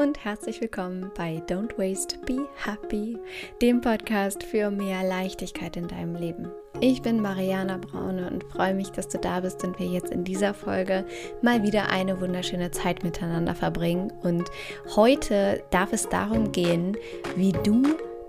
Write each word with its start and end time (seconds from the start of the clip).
und 0.00 0.24
herzlich 0.24 0.62
willkommen 0.62 1.10
bei 1.14 1.42
Don't 1.46 1.76
Waste, 1.76 2.16
Be 2.24 2.48
Happy, 2.64 3.18
dem 3.60 3.82
Podcast 3.82 4.42
für 4.42 4.70
mehr 4.70 5.02
Leichtigkeit 5.02 5.76
in 5.76 5.88
deinem 5.88 6.14
Leben. 6.14 6.50
Ich 6.80 7.02
bin 7.02 7.20
Mariana 7.20 7.76
Braune 7.76 8.26
und 8.30 8.44
freue 8.44 8.72
mich, 8.72 8.88
dass 8.92 9.08
du 9.08 9.18
da 9.18 9.40
bist 9.40 9.62
und 9.62 9.78
wir 9.78 9.88
jetzt 9.88 10.10
in 10.10 10.24
dieser 10.24 10.54
Folge 10.54 11.04
mal 11.42 11.62
wieder 11.62 11.90
eine 11.90 12.18
wunderschöne 12.18 12.70
Zeit 12.70 13.04
miteinander 13.04 13.54
verbringen. 13.54 14.10
Und 14.22 14.50
heute 14.96 15.62
darf 15.70 15.92
es 15.92 16.08
darum 16.08 16.50
gehen, 16.50 16.96
wie 17.36 17.52
du 17.52 17.82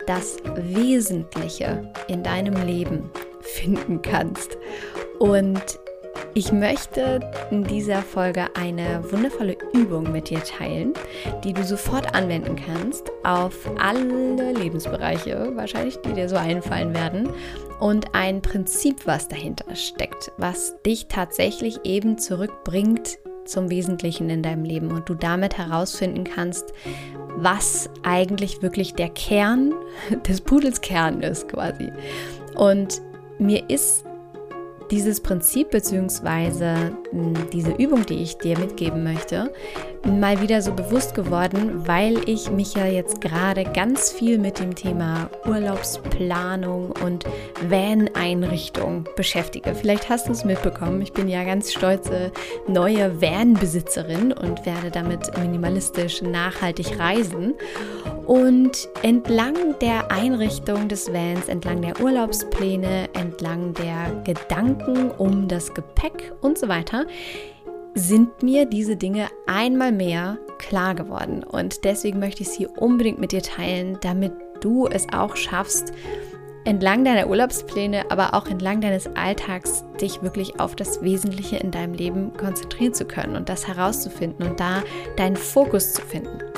das 0.07 0.39
Wesentliche 0.43 1.89
in 2.09 2.21
deinem 2.21 2.67
Leben 2.67 3.09
finden 3.39 4.01
kannst. 4.01 4.57
Und 5.19 5.79
ich 6.33 6.51
möchte 6.51 7.19
in 7.51 7.63
dieser 7.63 8.01
Folge 8.01 8.45
eine 8.55 9.03
wundervolle 9.11 9.57
Übung 9.73 10.11
mit 10.11 10.29
dir 10.29 10.43
teilen, 10.43 10.93
die 11.43 11.53
du 11.53 11.63
sofort 11.63 12.15
anwenden 12.15 12.55
kannst 12.55 13.11
auf 13.23 13.55
alle 13.77 14.53
Lebensbereiche, 14.53 15.51
wahrscheinlich 15.55 15.97
die 15.97 16.13
dir 16.13 16.29
so 16.29 16.37
einfallen 16.37 16.93
werden, 16.93 17.29
und 17.79 18.13
ein 18.13 18.41
Prinzip, 18.41 19.07
was 19.07 19.27
dahinter 19.27 19.75
steckt, 19.75 20.31
was 20.37 20.75
dich 20.85 21.07
tatsächlich 21.07 21.79
eben 21.83 22.17
zurückbringt 22.17 23.17
zum 23.45 23.69
Wesentlichen 23.69 24.29
in 24.29 24.43
deinem 24.43 24.63
Leben 24.63 24.91
und 24.91 25.09
du 25.09 25.15
damit 25.15 25.57
herausfinden 25.57 26.23
kannst, 26.23 26.73
was 27.37 27.89
eigentlich 28.03 28.61
wirklich 28.61 28.93
der 28.93 29.09
Kern 29.09 29.73
des 30.27 30.41
Pudels 30.41 30.81
Kern 30.81 31.21
ist 31.21 31.49
quasi. 31.49 31.91
Und 32.55 33.01
mir 33.39 33.69
ist 33.69 34.05
dieses 34.91 35.21
Prinzip 35.21 35.71
bzw. 35.71 36.91
Hm, 37.11 37.33
diese 37.51 37.71
Übung, 37.71 38.05
die 38.05 38.21
ich 38.21 38.37
dir 38.37 38.59
mitgeben 38.59 39.03
möchte, 39.03 39.53
mal 40.05 40.41
wieder 40.41 40.61
so 40.61 40.73
bewusst 40.73 41.13
geworden, 41.13 41.87
weil 41.87 42.27
ich 42.27 42.49
mich 42.49 42.73
ja 42.73 42.85
jetzt 42.85 43.21
gerade 43.21 43.63
ganz 43.63 44.11
viel 44.11 44.37
mit 44.37 44.59
dem 44.59 44.75
Thema 44.75 45.29
Urlaubsplanung 45.45 46.91
und 47.03 47.25
Van-Einrichtung 47.69 49.05
beschäftige. 49.15 49.75
Vielleicht 49.75 50.09
hast 50.09 50.27
du 50.27 50.31
es 50.31 50.43
mitbekommen. 50.43 51.01
Ich 51.01 51.13
bin 51.13 51.27
ja 51.27 51.43
ganz 51.43 51.71
stolze 51.71 52.31
neue 52.67 53.21
Van-Besitzerin 53.21 54.33
und 54.33 54.65
werde 54.65 54.91
damit 54.91 55.37
minimalistisch 55.37 56.21
nachhaltig 56.21 56.99
reisen. 56.99 57.53
Und 58.25 58.87
entlang 59.01 59.55
der 59.81 60.11
Einrichtung 60.11 60.87
des 60.87 61.11
Vans, 61.11 61.47
entlang 61.47 61.81
der 61.81 61.99
Urlaubspläne, 61.99 63.09
entlang 63.13 63.73
der 63.73 64.23
Gedanken 64.23 65.11
um 65.11 65.47
das 65.47 65.73
Gepäck 65.73 66.31
und 66.41 66.57
so 66.57 66.67
weiter, 66.67 67.05
sind 67.93 68.43
mir 68.43 68.65
diese 68.65 68.95
Dinge 68.95 69.27
einmal 69.47 69.91
mehr 69.91 70.37
klar 70.57 70.95
geworden. 70.95 71.43
Und 71.43 71.83
deswegen 71.83 72.19
möchte 72.19 72.43
ich 72.43 72.49
sie 72.49 72.67
unbedingt 72.67 73.19
mit 73.19 73.31
dir 73.31 73.41
teilen, 73.41 73.97
damit 74.01 74.33
du 74.61 74.87
es 74.87 75.07
auch 75.11 75.35
schaffst, 75.35 75.93
entlang 76.63 77.03
deiner 77.03 77.27
Urlaubspläne, 77.27 78.11
aber 78.11 78.33
auch 78.33 78.47
entlang 78.47 78.81
deines 78.81 79.07
Alltags 79.15 79.83
dich 79.99 80.21
wirklich 80.21 80.59
auf 80.59 80.75
das 80.75 81.01
Wesentliche 81.01 81.57
in 81.57 81.71
deinem 81.71 81.93
Leben 81.93 82.33
konzentrieren 82.33 82.93
zu 82.93 83.05
können 83.05 83.35
und 83.35 83.49
das 83.49 83.67
herauszufinden 83.67 84.47
und 84.47 84.59
da 84.59 84.83
deinen 85.17 85.35
Fokus 85.35 85.93
zu 85.93 86.01
finden. 86.01 86.50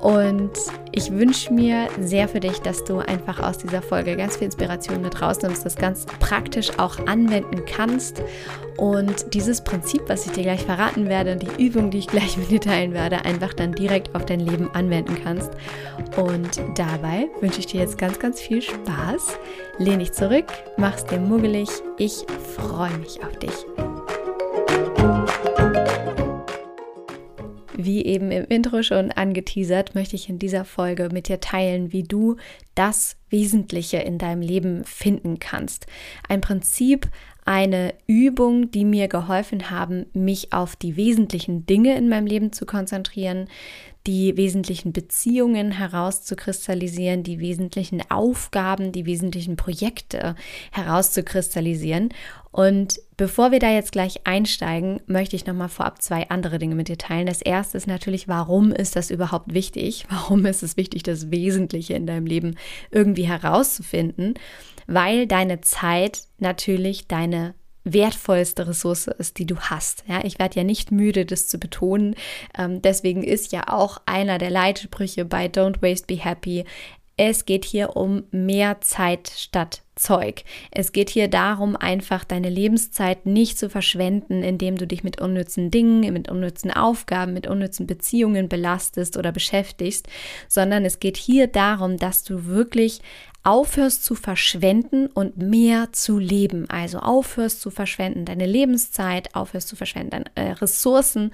Und 0.00 0.52
ich 0.92 1.10
wünsche 1.10 1.52
mir 1.52 1.88
sehr 2.00 2.28
für 2.28 2.40
dich, 2.40 2.58
dass 2.60 2.84
du 2.84 2.98
einfach 2.98 3.40
aus 3.40 3.58
dieser 3.58 3.82
Folge 3.82 4.16
ganz 4.16 4.36
viel 4.36 4.46
Inspiration 4.46 5.02
mit 5.02 5.20
rausnimmst, 5.20 5.64
das 5.64 5.76
ganz 5.76 6.06
praktisch 6.20 6.78
auch 6.78 7.06
anwenden 7.06 7.64
kannst 7.64 8.22
und 8.76 9.34
dieses 9.34 9.62
Prinzip, 9.62 10.02
was 10.08 10.26
ich 10.26 10.32
dir 10.32 10.42
gleich 10.42 10.62
verraten 10.62 11.08
werde 11.08 11.32
und 11.32 11.42
die 11.42 11.64
Übung, 11.64 11.90
die 11.90 11.98
ich 11.98 12.06
gleich 12.06 12.36
mit 12.38 12.50
dir 12.50 12.60
teilen 12.60 12.92
werde, 12.92 13.24
einfach 13.24 13.54
dann 13.54 13.72
direkt 13.72 14.14
auf 14.14 14.24
dein 14.24 14.40
Leben 14.40 14.70
anwenden 14.74 15.16
kannst. 15.22 15.52
Und 16.16 16.60
dabei 16.76 17.28
wünsche 17.40 17.60
ich 17.60 17.66
dir 17.66 17.80
jetzt 17.80 17.98
ganz, 17.98 18.18
ganz 18.18 18.40
viel 18.40 18.62
Spaß. 18.62 19.38
Lehn 19.78 20.00
dich 20.00 20.12
zurück, 20.12 20.46
mach's 20.76 21.04
dir 21.06 21.18
muggelig. 21.18 21.68
Ich 21.98 22.24
freue 22.56 22.96
mich 22.98 23.22
auf 23.22 23.36
dich. 23.38 23.93
Wie 27.76 28.04
eben 28.04 28.30
im 28.30 28.44
Intro 28.44 28.82
schon 28.82 29.10
angeteasert, 29.10 29.96
möchte 29.96 30.14
ich 30.14 30.28
in 30.28 30.38
dieser 30.38 30.64
Folge 30.64 31.08
mit 31.12 31.28
dir 31.28 31.40
teilen, 31.40 31.92
wie 31.92 32.04
du 32.04 32.36
das 32.76 33.16
Wesentliche 33.30 33.96
in 33.98 34.16
deinem 34.18 34.42
Leben 34.42 34.84
finden 34.84 35.40
kannst. 35.40 35.86
Ein 36.28 36.40
Prinzip, 36.40 37.08
eine 37.44 37.94
Übung, 38.06 38.70
die 38.70 38.84
mir 38.84 39.08
geholfen 39.08 39.70
haben, 39.70 40.06
mich 40.12 40.52
auf 40.52 40.76
die 40.76 40.96
wesentlichen 40.96 41.66
Dinge 41.66 41.96
in 41.96 42.08
meinem 42.08 42.26
Leben 42.26 42.52
zu 42.52 42.64
konzentrieren, 42.64 43.48
die 44.06 44.36
wesentlichen 44.36 44.92
Beziehungen 44.92 45.72
herauszukristallisieren, 45.72 47.22
die 47.22 47.40
wesentlichen 47.40 48.02
Aufgaben, 48.10 48.92
die 48.92 49.06
wesentlichen 49.06 49.56
Projekte 49.56 50.36
herauszukristallisieren. 50.72 52.10
Und 52.50 53.00
bevor 53.16 53.50
wir 53.52 53.58
da 53.58 53.70
jetzt 53.70 53.92
gleich 53.92 54.26
einsteigen, 54.26 55.00
möchte 55.06 55.36
ich 55.36 55.46
nochmal 55.46 55.68
vorab 55.68 56.02
zwei 56.02 56.28
andere 56.30 56.58
Dinge 56.58 56.74
mit 56.74 56.88
dir 56.88 56.98
teilen. 56.98 57.26
Das 57.26 57.42
erste 57.42 57.76
ist 57.76 57.86
natürlich, 57.86 58.28
warum 58.28 58.72
ist 58.72 58.96
das 58.96 59.10
überhaupt 59.10 59.52
wichtig? 59.52 60.06
Warum 60.10 60.46
ist 60.46 60.62
es 60.62 60.76
wichtig, 60.76 61.02
das 61.02 61.30
Wesentliche 61.30 61.94
in 61.94 62.06
deinem 62.06 62.26
Leben 62.26 62.56
irgendwie 62.90 63.26
herauszufinden? 63.26 64.34
Weil 64.86 65.26
deine 65.26 65.60
Zeit 65.60 66.22
natürlich 66.38 67.08
deine 67.08 67.54
wertvollste 67.84 68.66
Ressource 68.66 69.06
ist, 69.06 69.38
die 69.38 69.46
du 69.46 69.56
hast. 69.58 70.04
Ja, 70.08 70.24
ich 70.24 70.38
werde 70.38 70.56
ja 70.56 70.64
nicht 70.64 70.90
müde, 70.90 71.26
das 71.26 71.48
zu 71.48 71.58
betonen. 71.58 72.16
Ähm, 72.56 72.80
deswegen 72.80 73.22
ist 73.22 73.52
ja 73.52 73.68
auch 73.68 73.98
einer 74.06 74.38
der 74.38 74.50
Leitsprüche 74.50 75.24
bei 75.24 75.46
Don't 75.46 75.82
Waste, 75.82 76.06
Be 76.06 76.16
Happy. 76.16 76.64
Es 77.16 77.44
geht 77.44 77.64
hier 77.64 77.96
um 77.96 78.24
mehr 78.30 78.80
Zeit 78.80 79.30
statt 79.36 79.83
Zeug. 79.96 80.42
Es 80.70 80.92
geht 80.92 81.10
hier 81.10 81.28
darum, 81.28 81.76
einfach 81.76 82.24
deine 82.24 82.48
Lebenszeit 82.48 83.26
nicht 83.26 83.58
zu 83.58 83.70
verschwenden, 83.70 84.42
indem 84.42 84.76
du 84.76 84.86
dich 84.86 85.04
mit 85.04 85.20
unnützen 85.20 85.70
Dingen, 85.70 86.12
mit 86.12 86.28
unnützen 86.30 86.70
Aufgaben, 86.70 87.32
mit 87.32 87.46
unnützen 87.46 87.86
Beziehungen 87.86 88.48
belastest 88.48 89.16
oder 89.16 89.32
beschäftigst, 89.32 90.08
sondern 90.48 90.84
es 90.84 90.98
geht 90.98 91.16
hier 91.16 91.46
darum, 91.46 91.96
dass 91.96 92.24
du 92.24 92.46
wirklich 92.46 93.00
aufhörst 93.44 94.04
zu 94.04 94.14
verschwenden 94.14 95.06
und 95.06 95.36
mehr 95.36 95.92
zu 95.92 96.18
leben. 96.18 96.68
Also 96.70 96.98
aufhörst 96.98 97.60
zu 97.60 97.70
verschwenden 97.70 98.24
deine 98.24 98.46
Lebenszeit, 98.46 99.34
aufhörst 99.34 99.68
zu 99.68 99.76
verschwenden 99.76 100.10
deine 100.10 100.30
äh, 100.34 100.52
Ressourcen 100.52 101.30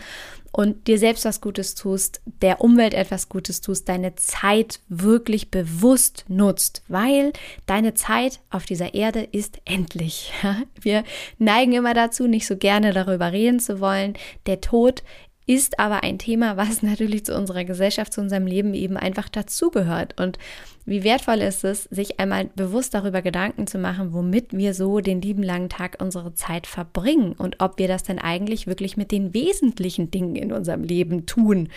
und 0.53 0.89
dir 0.89 0.99
selbst 0.99 1.25
was 1.25 1.41
Gutes 1.41 1.77
tust, 1.77 2.21
der 2.43 2.61
Umwelt 2.61 2.95
etwas 2.95 3.29
Gutes 3.29 3.61
tust, 3.61 3.89
deine 3.89 4.17
Zeit 4.17 4.81
wirklich 4.89 5.53
bewusst 5.53 6.25
nutzt, 6.27 6.83
weil 6.89 7.33
deine 7.67 7.95
Zeit 7.95 8.41
auf 8.51 8.67
dieser 8.67 8.95
Erde 8.95 9.21
ist 9.23 9.61
endlich. 9.65 10.33
Wir 10.81 11.05
neigen 11.39 11.73
immer 11.73 11.95
dazu, 11.95 12.27
nicht 12.27 12.49
so 12.49 12.57
gerne 12.57 12.93
darüber 12.93 13.31
reden 13.31 13.61
zu 13.61 13.79
wollen. 13.79 14.15
Der 14.47 14.61
Tod 14.61 15.05
ist 15.51 15.81
aber 15.81 16.05
ein 16.05 16.21
Thema, 16.21 16.57
was 16.57 16.81
natürlich 16.85 17.25
zu 17.25 17.37
unserer 17.37 17.65
Gesellschaft, 17.65 18.13
zu 18.13 18.21
unserem 18.21 18.47
Leben 18.47 18.73
eben 18.73 18.97
einfach 18.97 19.29
dazugehört. 19.29 20.21
Und 20.21 20.39
wie 20.87 21.03
wertvoll 21.03 21.39
ist 21.39 21.65
es, 21.65 21.85
sich 21.85 22.21
einmal 22.21 22.47
bewusst 22.55 22.95
darüber 22.95 23.21
Gedanken 23.21 23.67
zu 23.67 23.79
machen, 23.79 24.13
womit 24.13 24.53
wir 24.53 24.75
so 24.75 25.01
den 25.01 25.21
lieben 25.21 25.43
langen 25.43 25.69
Tag 25.69 25.97
unsere 26.01 26.35
Zeit 26.35 26.69
verbringen 26.69 27.33
und 27.33 27.57
ob 27.59 27.79
wir 27.81 27.89
das 27.89 28.05
denn 28.05 28.21
eigentlich 28.21 28.69
wirklich 28.69 28.97
mit 28.97 29.11
den 29.11 29.35
wesentlichen 29.35 30.13
Dingen 30.13 30.37
in 30.37 30.53
unserem 30.53 30.85
Leben 30.85 31.27
tun 31.27 31.69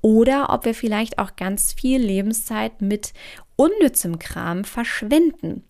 oder 0.00 0.48
ob 0.48 0.64
wir 0.64 0.74
vielleicht 0.74 1.18
auch 1.18 1.36
ganz 1.36 1.74
viel 1.74 2.00
Lebenszeit 2.00 2.80
mit 2.80 3.12
unnützem 3.56 4.18
Kram 4.18 4.64
verschwenden. 4.64 5.64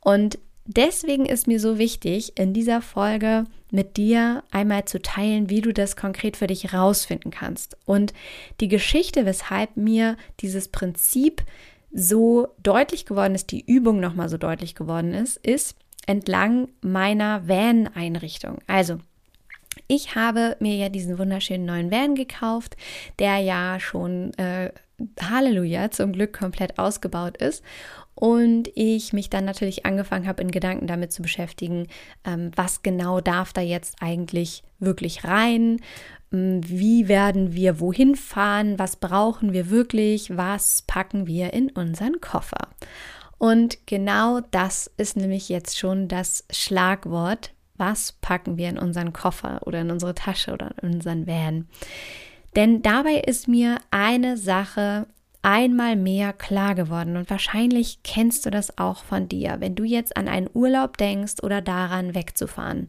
Und 0.00 0.38
deswegen 0.66 1.26
ist 1.26 1.46
mir 1.46 1.60
so 1.60 1.78
wichtig, 1.78 2.38
in 2.38 2.52
dieser 2.52 2.82
Folge 2.82 3.44
mit 3.70 3.96
dir 3.96 4.44
einmal 4.50 4.84
zu 4.84 5.00
teilen, 5.00 5.50
wie 5.50 5.60
du 5.60 5.72
das 5.72 5.96
konkret 5.96 6.36
für 6.36 6.46
dich 6.46 6.72
rausfinden 6.72 7.30
kannst. 7.30 7.76
Und 7.84 8.12
die 8.60 8.68
Geschichte, 8.68 9.26
weshalb 9.26 9.76
mir 9.76 10.16
dieses 10.40 10.68
Prinzip 10.68 11.42
so 11.92 12.48
deutlich 12.62 13.06
geworden 13.06 13.34
ist, 13.34 13.50
die 13.50 13.64
Übung 13.64 14.00
nochmal 14.00 14.28
so 14.28 14.36
deutlich 14.36 14.74
geworden 14.74 15.12
ist, 15.12 15.36
ist 15.38 15.76
entlang 16.06 16.68
meiner 16.82 17.48
Van-Einrichtung. 17.48 18.58
Also, 18.66 18.98
ich 19.86 20.14
habe 20.14 20.56
mir 20.60 20.76
ja 20.76 20.88
diesen 20.88 21.18
wunderschönen 21.18 21.66
neuen 21.66 21.90
Van 21.90 22.14
gekauft, 22.14 22.76
der 23.18 23.38
ja 23.38 23.80
schon, 23.80 24.32
äh, 24.34 24.70
Halleluja, 25.20 25.90
zum 25.90 26.12
Glück 26.12 26.38
komplett 26.38 26.78
ausgebaut 26.78 27.36
ist. 27.38 27.62
Und 28.24 28.70
ich 28.74 29.12
mich 29.12 29.28
dann 29.28 29.44
natürlich 29.44 29.84
angefangen 29.84 30.26
habe, 30.26 30.40
in 30.40 30.50
Gedanken 30.50 30.86
damit 30.86 31.12
zu 31.12 31.20
beschäftigen, 31.20 31.88
ähm, 32.24 32.52
was 32.56 32.82
genau 32.82 33.20
darf 33.20 33.52
da 33.52 33.60
jetzt 33.60 33.96
eigentlich 34.00 34.62
wirklich 34.78 35.24
rein, 35.24 35.78
wie 36.30 37.06
werden 37.06 37.52
wir 37.52 37.80
wohin 37.80 38.16
fahren, 38.16 38.78
was 38.78 38.96
brauchen 38.96 39.52
wir 39.52 39.68
wirklich, 39.68 40.34
was 40.38 40.80
packen 40.86 41.26
wir 41.26 41.52
in 41.52 41.68
unseren 41.68 42.22
Koffer. 42.22 42.68
Und 43.36 43.86
genau 43.86 44.40
das 44.40 44.90
ist 44.96 45.18
nämlich 45.18 45.50
jetzt 45.50 45.78
schon 45.78 46.08
das 46.08 46.46
Schlagwort, 46.50 47.52
was 47.76 48.12
packen 48.22 48.56
wir 48.56 48.70
in 48.70 48.78
unseren 48.78 49.12
Koffer 49.12 49.60
oder 49.66 49.82
in 49.82 49.90
unsere 49.90 50.14
Tasche 50.14 50.54
oder 50.54 50.70
in 50.80 50.94
unseren 50.94 51.26
Van. 51.26 51.68
Denn 52.56 52.80
dabei 52.80 53.16
ist 53.16 53.48
mir 53.48 53.80
eine 53.90 54.38
Sache 54.38 55.08
einmal 55.44 55.94
mehr 55.94 56.32
klar 56.32 56.74
geworden 56.74 57.16
und 57.16 57.28
wahrscheinlich 57.28 58.02
kennst 58.02 58.46
du 58.46 58.50
das 58.50 58.78
auch 58.78 59.04
von 59.04 59.28
dir. 59.28 59.56
Wenn 59.60 59.74
du 59.74 59.84
jetzt 59.84 60.16
an 60.16 60.26
einen 60.26 60.48
Urlaub 60.52 60.96
denkst 60.96 61.34
oder 61.42 61.60
daran 61.60 62.14
wegzufahren, 62.14 62.86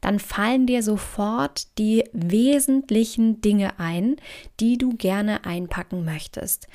dann 0.00 0.18
fallen 0.18 0.66
dir 0.66 0.82
sofort 0.82 1.66
die 1.76 2.04
wesentlichen 2.12 3.42
Dinge 3.42 3.78
ein, 3.78 4.16
die 4.58 4.78
du 4.78 4.96
gerne 4.96 5.44
einpacken 5.44 6.04
möchtest 6.04 6.66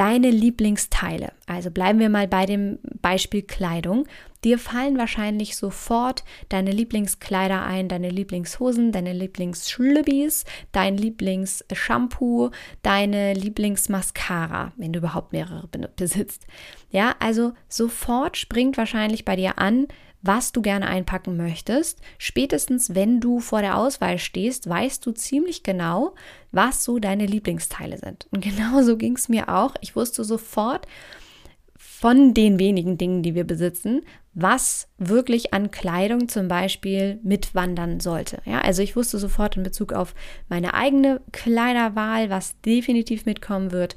deine 0.00 0.30
Lieblingsteile. 0.30 1.32
Also 1.46 1.70
bleiben 1.70 1.98
wir 1.98 2.08
mal 2.08 2.26
bei 2.26 2.46
dem 2.46 2.78
Beispiel 3.02 3.42
Kleidung. 3.42 4.06
Dir 4.44 4.58
fallen 4.58 4.96
wahrscheinlich 4.96 5.56
sofort 5.56 6.24
deine 6.48 6.70
Lieblingskleider 6.70 7.62
ein, 7.62 7.88
deine 7.88 8.08
Lieblingshosen, 8.08 8.90
deine 8.92 9.12
Lieblingsschlübbis, 9.12 10.44
dein 10.72 10.96
Lieblingsshampoo, 10.96 12.50
deine 12.82 13.34
Lieblingsmascara, 13.34 14.72
wenn 14.76 14.92
du 14.92 15.00
überhaupt 15.00 15.32
mehrere 15.32 15.68
besitzt. 15.96 16.46
Ja, 16.90 17.14
also 17.18 17.52
sofort 17.68 18.36
springt 18.36 18.76
wahrscheinlich 18.78 19.24
bei 19.24 19.36
dir 19.36 19.58
an, 19.58 19.88
was 20.22 20.52
du 20.52 20.62
gerne 20.62 20.86
einpacken 20.86 21.36
möchtest. 21.36 22.00
Spätestens, 22.18 22.94
wenn 22.94 23.20
du 23.20 23.40
vor 23.40 23.62
der 23.62 23.76
Auswahl 23.78 24.18
stehst, 24.18 24.68
weißt 24.68 25.04
du 25.04 25.12
ziemlich 25.12 25.62
genau, 25.62 26.14
was 26.52 26.84
so 26.84 26.98
deine 26.98 27.26
Lieblingsteile 27.26 27.98
sind. 27.98 28.26
Und 28.30 28.44
genau 28.44 28.82
so 28.82 28.96
ging 28.96 29.16
es 29.16 29.28
mir 29.28 29.48
auch. 29.48 29.74
Ich 29.80 29.96
wusste 29.96 30.24
sofort 30.24 30.86
von 32.00 32.32
den 32.32 32.58
wenigen 32.58 32.96
Dingen, 32.96 33.22
die 33.22 33.34
wir 33.34 33.44
besitzen, 33.44 34.00
was 34.32 34.88
wirklich 34.96 35.52
an 35.52 35.70
Kleidung 35.70 36.28
zum 36.30 36.48
Beispiel 36.48 37.20
mitwandern 37.22 38.00
sollte. 38.00 38.40
Ja, 38.46 38.62
also 38.62 38.80
ich 38.80 38.96
wusste 38.96 39.18
sofort 39.18 39.58
in 39.58 39.64
Bezug 39.64 39.92
auf 39.92 40.14
meine 40.48 40.72
eigene 40.72 41.20
Kleiderwahl, 41.30 42.30
was 42.30 42.58
definitiv 42.62 43.26
mitkommen 43.26 43.70
wird 43.70 43.96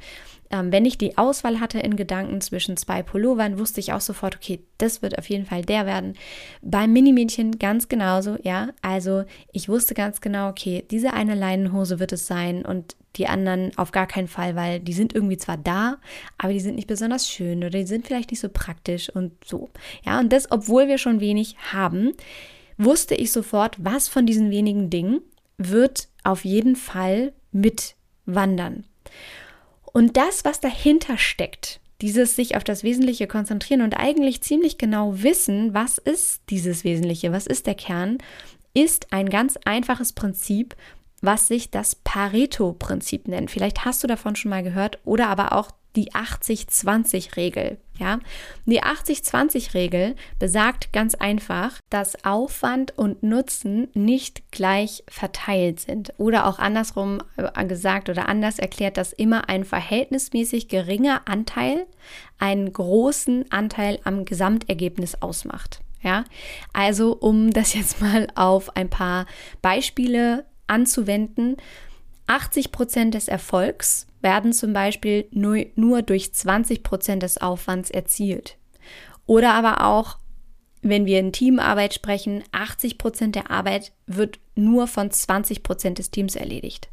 ähm, 0.51 0.71
wenn 0.71 0.85
ich 0.85 0.99
die 0.99 1.17
Auswahl 1.17 1.59
hatte 1.59 1.79
in 1.79 1.95
Gedanken 1.95 2.39
zwischen 2.39 2.77
zwei 2.77 3.01
Pullovern, 3.01 3.57
wusste 3.57 3.79
ich 3.79 3.91
auch 3.91 4.01
sofort, 4.01 4.35
okay, 4.35 4.61
das 4.77 5.01
wird 5.01 5.17
auf 5.17 5.27
jeden 5.27 5.47
Fall 5.47 5.63
der 5.63 5.87
werden. 5.87 6.13
Beim 6.61 6.93
Minimädchen 6.93 7.57
ganz 7.57 7.87
genauso, 7.87 8.37
ja. 8.43 8.69
Also 8.83 9.23
ich 9.51 9.67
wusste 9.67 9.95
ganz 9.95 10.21
genau, 10.21 10.49
okay, 10.49 10.85
diese 10.91 11.13
eine 11.13 11.33
Leinenhose 11.33 11.99
wird 11.99 12.11
es 12.11 12.27
sein 12.27 12.65
und 12.65 12.95
die 13.15 13.27
anderen 13.27 13.71
auf 13.77 13.91
gar 13.91 14.07
keinen 14.07 14.27
Fall, 14.27 14.55
weil 14.55 14.79
die 14.79 14.93
sind 14.93 15.13
irgendwie 15.13 15.37
zwar 15.37 15.57
da, 15.57 15.97
aber 16.37 16.53
die 16.53 16.59
sind 16.59 16.75
nicht 16.75 16.87
besonders 16.87 17.29
schön 17.29 17.59
oder 17.59 17.69
die 17.69 17.85
sind 17.85 18.07
vielleicht 18.07 18.31
nicht 18.31 18.39
so 18.39 18.49
praktisch 18.49 19.09
und 19.09 19.33
so. 19.45 19.69
Ja, 20.05 20.19
und 20.19 20.33
das, 20.33 20.51
obwohl 20.51 20.87
wir 20.87 20.97
schon 20.97 21.19
wenig 21.19 21.55
haben, 21.71 22.13
wusste 22.77 23.15
ich 23.15 23.31
sofort, 23.31 23.83
was 23.83 24.07
von 24.07 24.25
diesen 24.25 24.49
wenigen 24.49 24.89
Dingen 24.89 25.21
wird 25.57 26.07
auf 26.23 26.45
jeden 26.45 26.75
Fall 26.75 27.33
mitwandern. 27.51 28.85
Und 29.91 30.17
das, 30.17 30.43
was 30.43 30.59
dahinter 30.59 31.17
steckt, 31.17 31.79
dieses 32.01 32.35
sich 32.35 32.57
auf 32.57 32.63
das 32.63 32.83
Wesentliche 32.83 33.27
konzentrieren 33.27 33.81
und 33.81 33.93
eigentlich 33.93 34.41
ziemlich 34.41 34.77
genau 34.77 35.21
wissen, 35.21 35.73
was 35.73 35.99
ist 35.99 36.41
dieses 36.49 36.83
Wesentliche, 36.83 37.31
was 37.31 37.47
ist 37.47 37.67
der 37.67 37.75
Kern, 37.75 38.17
ist 38.73 39.13
ein 39.13 39.29
ganz 39.29 39.57
einfaches 39.65 40.13
Prinzip, 40.13 40.75
was 41.23 41.47
sich 41.47 41.71
das 41.71 41.95
Pareto-Prinzip 41.95 43.27
nennt. 43.27 43.49
Vielleicht 43.49 43.85
hast 43.85 44.03
du 44.03 44.07
davon 44.07 44.35
schon 44.35 44.49
mal 44.49 44.61
gehört 44.61 44.99
oder 45.05 45.29
aber 45.29 45.53
auch 45.53 45.71
die 45.95 46.11
80-20-Regel. 46.11 47.77
Ja, 47.99 48.19
die 48.65 48.81
80-20-Regel 48.81 50.15
besagt 50.39 50.91
ganz 50.91 51.13
einfach, 51.15 51.77
dass 51.89 52.25
Aufwand 52.25 52.97
und 52.97 53.21
Nutzen 53.21 53.87
nicht 53.93 54.51
gleich 54.51 55.03
verteilt 55.07 55.79
sind. 55.79 56.13
Oder 56.17 56.47
auch 56.47 56.57
andersrum 56.57 57.21
äh, 57.37 57.65
gesagt 57.65 58.09
oder 58.09 58.27
anders 58.27 58.57
erklärt, 58.57 58.97
dass 58.97 59.13
immer 59.13 59.47
ein 59.47 59.63
verhältnismäßig 59.63 60.67
geringer 60.67 61.21
Anteil 61.25 61.85
einen 62.39 62.73
großen 62.73 63.51
Anteil 63.51 63.99
am 64.03 64.25
Gesamtergebnis 64.25 65.21
ausmacht. 65.21 65.81
Ja, 66.01 66.25
also 66.73 67.13
um 67.13 67.51
das 67.51 67.73
jetzt 67.75 68.01
mal 68.01 68.27
auf 68.35 68.75
ein 68.75 68.89
paar 68.89 69.25
Beispiele 69.61 70.45
anzuwenden, 70.67 71.57
80 72.27 72.71
Prozent 72.71 73.13
des 73.13 73.27
Erfolgs 73.27 74.07
werden 74.21 74.53
zum 74.53 74.73
Beispiel 74.73 75.27
nur, 75.31 75.65
nur 75.75 76.01
durch 76.01 76.33
20 76.33 76.83
Prozent 76.83 77.23
des 77.23 77.39
Aufwands 77.39 77.89
erzielt. 77.89 78.57
Oder 79.25 79.53
aber 79.53 79.85
auch, 79.85 80.17
wenn 80.81 81.05
wir 81.05 81.19
in 81.19 81.31
Teamarbeit 81.31 81.93
sprechen, 81.93 82.43
80 82.51 82.97
Prozent 82.97 83.35
der 83.35 83.51
Arbeit 83.51 83.93
wird 84.05 84.39
nur 84.55 84.87
von 84.87 85.11
20 85.11 85.63
Prozent 85.63 85.99
des 85.99 86.11
Teams 86.11 86.35
erledigt. 86.35 86.89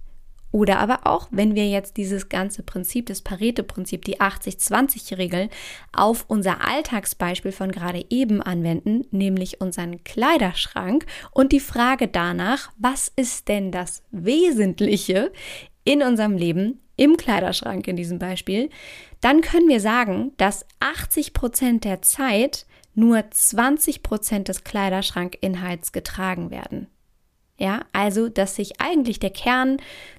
Oder 0.52 0.78
aber 0.78 1.06
auch, 1.06 1.28
wenn 1.30 1.54
wir 1.54 1.68
jetzt 1.68 1.96
dieses 1.96 2.28
ganze 2.28 2.62
Prinzip, 2.62 3.06
das 3.06 3.22
Pareto-Prinzip, 3.22 4.04
die 4.04 4.20
80-20-Regel 4.20 5.48
auf 5.92 6.24
unser 6.28 6.66
Alltagsbeispiel 6.66 7.52
von 7.52 7.70
gerade 7.70 8.04
eben 8.10 8.42
anwenden, 8.42 9.06
nämlich 9.10 9.60
unseren 9.60 10.02
Kleiderschrank 10.02 11.06
und 11.30 11.52
die 11.52 11.60
Frage 11.60 12.08
danach, 12.08 12.72
was 12.78 13.12
ist 13.14 13.48
denn 13.48 13.70
das 13.70 14.02
Wesentliche 14.10 15.32
in 15.84 16.02
unserem 16.02 16.36
Leben, 16.36 16.80
im 16.96 17.16
Kleiderschrank 17.16 17.88
in 17.88 17.96
diesem 17.96 18.18
Beispiel, 18.18 18.68
dann 19.22 19.40
können 19.40 19.68
wir 19.68 19.80
sagen, 19.80 20.32
dass 20.36 20.66
80 20.80 21.32
Prozent 21.32 21.84
der 21.84 22.02
Zeit 22.02 22.66
nur 22.94 23.24
20 23.30 24.02
Prozent 24.02 24.48
des 24.48 24.64
Kleiderschrankinhalts 24.64 25.92
getragen 25.92 26.50
werden. 26.50 26.88
Ja, 27.60 27.84
also, 27.92 28.30
dass 28.30 28.56
sich 28.56 28.80
eigentlich 28.80 29.20
der 29.20 29.28
Kern 29.28 29.76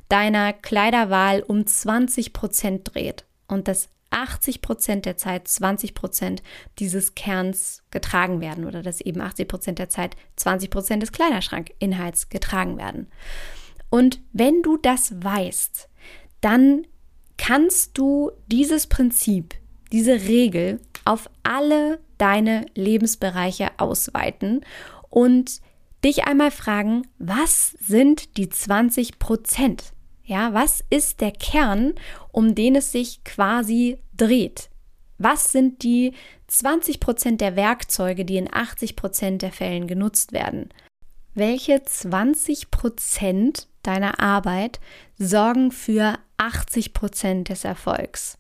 deiner 0.10 0.54
Kleiderwahl 0.54 1.42
um 1.42 1.66
20 1.66 2.34
Prozent 2.34 2.94
dreht 2.94 3.26
und 3.48 3.68
dass 3.68 3.90
80 4.12 4.62
Prozent 4.62 5.06
der 5.08 5.18
Zeit 5.18 5.48
20 5.48 5.96
Prozent 5.96 6.44
dieses 6.78 7.16
Kerns 7.16 7.82
getragen 7.90 8.42
werden 8.42 8.66
oder 8.66 8.84
dass 8.84 9.02
eben 9.02 9.22
80 9.22 9.48
Prozent 9.48 9.80
der 9.80 9.90
Zeit 9.90 10.16
20 10.36 10.70
Prozent 10.70 11.02
des 11.02 11.12
Kleiderschrankinhalts 11.12 12.30
getragen 12.30 12.78
werden. 12.78 13.08
Und 13.90 14.22
wenn 14.34 14.62
du 14.62 14.78
das 14.78 15.24
weißt, 15.24 15.90
dann 16.42 16.86
kannst 17.38 17.98
du 17.98 18.32
dieses 18.48 18.86
Prinzip, 18.86 19.56
diese 19.92 20.14
Regel 20.28 20.80
auf 21.06 21.28
alle 21.42 22.00
deine 22.20 22.68
Lebensbereiche 22.76 23.70
ausweiten 23.78 24.62
und 25.10 25.60
dich 26.03 26.25
einmal 26.25 26.51
fragen, 26.51 27.07
was 27.18 27.71
sind 27.80 28.38
die 28.38 28.50
20 28.50 29.19
Prozent? 29.19 29.94
Ja, 30.24 30.53
was 30.53 30.83
ist 30.89 31.21
der 31.21 31.31
Kern, 31.31 31.94
um 32.31 32.56
den 32.56 32.76
es 32.76 32.92
sich 32.92 33.23
quasi 33.23 33.97
dreht? 34.16 34.69
Was 35.18 35.52
sind 35.52 35.83
die 35.83 36.14
20 36.47 36.99
Prozent 36.99 37.42
der 37.42 37.56
Werkzeuge, 37.56 38.26
die 38.26 38.37
in 38.37 38.52
80 38.52 38.95
Prozent 38.95 39.42
der 39.42 39.52
Fällen 39.52 39.87
genutzt 39.87 40.31
werden? 40.31 40.69
Welche 41.33 41.83
20 41.83 42.71
Prozent 42.71 43.68
deiner 43.83 44.19
Arbeit 44.19 44.80
sorgen 45.18 45.71
für 45.71 46.18
80 46.37 46.94
Prozent 46.94 47.49
des 47.49 47.64
Erfolgs. 47.64 48.37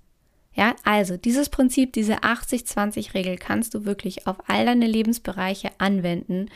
Ja, 0.53 0.75
also 0.83 1.17
dieses 1.17 1.49
Prinzip, 1.49 1.93
diese 1.93 2.19
80-20-Regel 2.19 3.37
kannst 3.37 3.73
du 3.73 3.85
wirklich 3.85 4.27
auf 4.27 4.37
all 4.47 4.65
deine 4.65 4.87
Lebensbereiche 4.87 5.69
anwenden. 5.77 6.49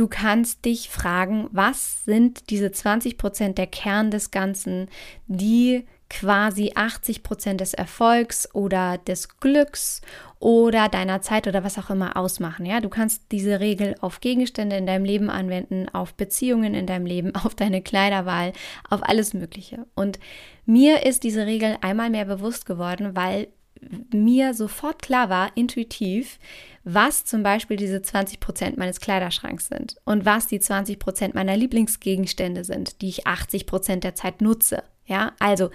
Du 0.00 0.08
kannst 0.08 0.64
dich 0.64 0.88
fragen, 0.88 1.50
was 1.52 2.06
sind 2.06 2.48
diese 2.48 2.72
20 2.72 3.18
Prozent 3.18 3.58
der 3.58 3.66
Kern 3.66 4.10
des 4.10 4.30
Ganzen, 4.30 4.88
die 5.26 5.84
quasi 6.08 6.72
80 6.74 7.22
Prozent 7.22 7.60
des 7.60 7.74
Erfolgs 7.74 8.48
oder 8.54 8.96
des 8.96 9.36
Glücks 9.40 10.00
oder 10.38 10.88
deiner 10.88 11.20
Zeit 11.20 11.46
oder 11.46 11.64
was 11.64 11.76
auch 11.76 11.90
immer 11.90 12.16
ausmachen. 12.16 12.64
Ja, 12.64 12.80
du 12.80 12.88
kannst 12.88 13.24
diese 13.30 13.60
Regel 13.60 13.94
auf 14.00 14.20
Gegenstände 14.20 14.74
in 14.76 14.86
deinem 14.86 15.04
Leben 15.04 15.28
anwenden, 15.28 15.90
auf 15.90 16.14
Beziehungen 16.14 16.72
in 16.72 16.86
deinem 16.86 17.04
Leben, 17.04 17.34
auf 17.44 17.54
deine 17.54 17.82
Kleiderwahl, 17.82 18.54
auf 18.88 19.06
alles 19.06 19.34
Mögliche. 19.34 19.84
Und 19.94 20.18
mir 20.64 21.04
ist 21.04 21.24
diese 21.24 21.44
Regel 21.44 21.76
einmal 21.82 22.08
mehr 22.08 22.24
bewusst 22.24 22.64
geworden, 22.64 23.14
weil 23.14 23.48
mir 24.12 24.54
sofort 24.54 25.02
klar 25.02 25.28
war, 25.28 25.56
intuitiv, 25.56 26.38
was 26.84 27.24
zum 27.24 27.42
Beispiel 27.42 27.76
diese 27.76 28.02
20 28.02 28.40
Prozent 28.40 28.76
meines 28.76 29.00
Kleiderschranks 29.00 29.68
sind 29.68 29.96
und 30.04 30.24
was 30.24 30.46
die 30.46 30.60
20 30.60 30.98
Prozent 30.98 31.34
meiner 31.34 31.56
Lieblingsgegenstände 31.56 32.64
sind, 32.64 33.02
die 33.02 33.08
ich 33.08 33.26
80 33.26 33.66
Prozent 33.66 34.04
der 34.04 34.14
Zeit 34.14 34.40
nutze. 34.40 34.82
Ja, 35.06 35.32
also 35.38 35.70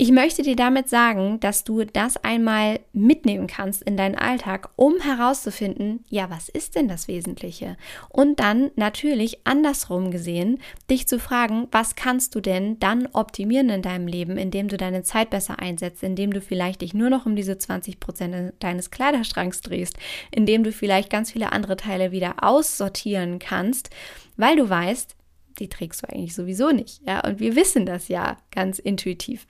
ich 0.00 0.12
möchte 0.12 0.42
dir 0.42 0.54
damit 0.54 0.88
sagen, 0.88 1.40
dass 1.40 1.64
du 1.64 1.82
das 1.82 2.16
einmal 2.18 2.78
mitnehmen 2.92 3.48
kannst 3.48 3.82
in 3.82 3.96
deinen 3.96 4.14
Alltag, 4.14 4.70
um 4.76 5.00
herauszufinden, 5.00 6.04
ja, 6.08 6.30
was 6.30 6.48
ist 6.48 6.76
denn 6.76 6.86
das 6.86 7.08
Wesentliche? 7.08 7.76
Und 8.08 8.38
dann 8.38 8.70
natürlich 8.76 9.44
andersrum 9.44 10.12
gesehen, 10.12 10.60
dich 10.88 11.08
zu 11.08 11.18
fragen, 11.18 11.66
was 11.72 11.96
kannst 11.96 12.36
du 12.36 12.40
denn 12.40 12.78
dann 12.78 13.08
optimieren 13.12 13.70
in 13.70 13.82
deinem 13.82 14.06
Leben, 14.06 14.36
indem 14.36 14.68
du 14.68 14.76
deine 14.76 15.02
Zeit 15.02 15.30
besser 15.30 15.58
einsetzt, 15.58 16.04
indem 16.04 16.32
du 16.32 16.40
vielleicht 16.40 16.82
dich 16.82 16.94
nur 16.94 17.10
noch 17.10 17.26
um 17.26 17.34
diese 17.34 17.58
20 17.58 17.98
Prozent 17.98 18.52
deines 18.60 18.92
Kleiderschranks 18.92 19.62
drehst, 19.62 19.96
indem 20.30 20.62
du 20.62 20.70
vielleicht 20.70 21.10
ganz 21.10 21.32
viele 21.32 21.50
andere 21.50 21.76
Teile 21.76 22.12
wieder 22.12 22.36
aussortieren 22.44 23.40
kannst, 23.40 23.90
weil 24.36 24.54
du 24.54 24.70
weißt, 24.70 25.17
die 25.58 25.68
trägst 25.68 26.02
du 26.02 26.08
eigentlich 26.08 26.34
sowieso 26.34 26.70
nicht. 26.70 27.00
Ja, 27.06 27.20
und 27.26 27.40
wir 27.40 27.56
wissen 27.56 27.86
das 27.86 28.08
ja 28.08 28.36
ganz 28.50 28.78
intuitiv. 28.78 29.46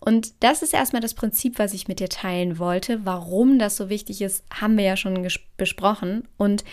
Und 0.00 0.34
das 0.40 0.62
ist 0.62 0.74
erstmal 0.74 1.02
das 1.02 1.14
Prinzip, 1.14 1.58
was 1.58 1.74
ich 1.74 1.88
mit 1.88 2.00
dir 2.00 2.08
teilen 2.08 2.58
wollte. 2.58 3.04
Warum 3.04 3.58
das 3.58 3.76
so 3.76 3.88
wichtig 3.88 4.22
ist, 4.22 4.44
haben 4.52 4.76
wir 4.76 4.84
ja 4.84 4.96
schon 4.96 5.26
besprochen. 5.56 6.28
Und 6.36 6.64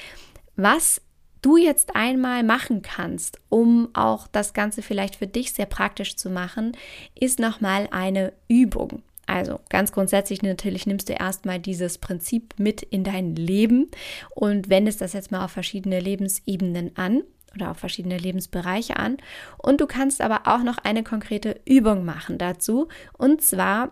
was 0.56 1.02
du 1.42 1.58
jetzt 1.58 1.96
einmal 1.96 2.44
machen 2.44 2.82
kannst, 2.82 3.40
um 3.50 3.90
auch 3.94 4.28
das 4.28 4.54
Ganze 4.54 4.82
vielleicht 4.82 5.18
für 5.18 5.28
dich 5.28 5.54
sehr 5.54 5.68
praktisch 5.68 6.16
zu 6.16 6.30
machen, 6.30 6.76
ist 7.14 7.40
nochmal 7.40 7.88
eine 7.92 8.34
Übung. 8.48 9.04
Also 9.28 9.60
ganz 9.70 9.92
grundsätzlich 9.92 10.42
natürlich 10.44 10.86
nimmst 10.86 11.10
du 11.10 11.14
erstmal 11.14 11.60
dieses 11.60 11.98
Prinzip 11.98 12.54
mit 12.58 12.84
in 12.84 13.04
dein 13.04 13.36
Leben 13.36 13.90
und 14.32 14.70
wendest 14.70 15.02
das 15.02 15.14
jetzt 15.14 15.32
mal 15.32 15.44
auf 15.44 15.52
verschiedene 15.52 16.00
Lebensebenen 16.00 16.96
an 16.96 17.24
oder 17.56 17.72
auf 17.72 17.78
verschiedene 17.78 18.18
Lebensbereiche 18.18 18.98
an. 18.98 19.18
Und 19.58 19.82
du 19.82 19.88
kannst 19.88 20.22
aber 20.22 20.42
auch 20.46 20.64
noch 20.64 20.78
eine 20.78 21.04
konkrete 21.04 21.60
Übung 21.66 22.06
machen 22.06 22.38
dazu. 22.38 22.88
Und 23.18 23.42
zwar, 23.42 23.92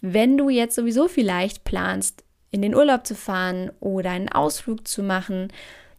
wenn 0.00 0.36
du 0.36 0.48
jetzt 0.48 0.74
sowieso 0.74 1.08
vielleicht 1.08 1.64
planst, 1.64 2.24
in 2.50 2.62
den 2.62 2.74
Urlaub 2.74 3.06
zu 3.06 3.14
fahren 3.14 3.70
oder 3.80 4.10
einen 4.10 4.30
Ausflug 4.30 4.88
zu 4.88 5.02
machen, 5.02 5.48